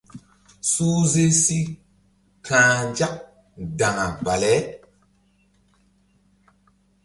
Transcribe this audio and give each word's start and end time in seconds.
Suhze 0.71 1.25
si 1.43 1.59
ka̧h 2.45 2.79
nzak 2.89 3.15
daŋa 3.77 4.05
bale. 4.25 4.55